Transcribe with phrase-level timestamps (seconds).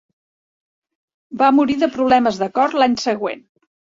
[1.41, 3.47] Va morir de problemes de cor l"any següent.